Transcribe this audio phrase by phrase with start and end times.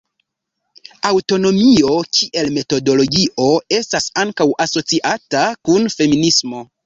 [1.09, 3.45] Aŭtonomio kiel metodologio
[3.79, 6.65] estas ankaŭ asociata kun feminismo.